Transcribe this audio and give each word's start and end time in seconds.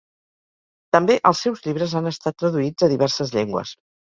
També 0.97 1.17
els 1.31 1.41
seus 1.47 1.61
llibres 1.67 1.93
han 2.01 2.13
estat 2.13 2.37
traduïts 2.45 2.89
a 2.89 2.91
diverses 2.97 3.37
llengües. 3.39 3.77